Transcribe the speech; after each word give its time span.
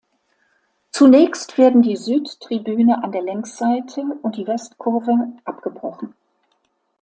Zunächst 0.91 1.59
werden 1.59 1.83
die 1.83 1.95
Südtribüne 1.95 3.03
an 3.03 3.11
der 3.11 3.21
Längsseite 3.21 4.01
und 4.23 4.35
die 4.35 4.47
Westkurve 4.47 5.31
abgebrochen. 5.45 6.15